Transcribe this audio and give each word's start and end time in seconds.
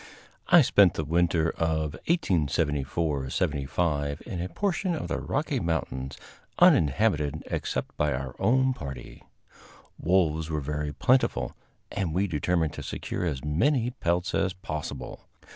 I 0.47 0.63
spent 0.63 0.95
the 0.95 1.03
winter 1.05 1.51
of 1.51 1.91
1874 2.07 3.29
75 3.29 4.23
in 4.25 4.41
a 4.41 4.49
portion 4.49 4.95
of 4.95 5.09
the 5.09 5.19
Rocky 5.19 5.59
Mountains 5.59 6.17
uninhabited 6.57 7.43
except 7.51 7.95
by 7.97 8.11
our 8.11 8.35
own 8.39 8.73
party. 8.73 9.21
Wolves 9.99 10.49
were 10.49 10.59
very 10.59 10.91
plentiful, 10.91 11.55
and 11.91 12.15
we 12.15 12.25
determined 12.25 12.73
to 12.73 12.81
secure 12.81 13.25
as 13.25 13.45
many 13.45 13.91
pelts 13.91 14.33
as 14.33 14.53
possible. 14.53 15.27